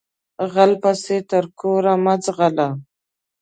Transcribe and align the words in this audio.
غل 0.53 0.71
پسې 0.81 1.17
تر 1.29 1.45
کوره 1.59 1.93
مه 2.03 2.15
ځغلهٔ 2.23 2.69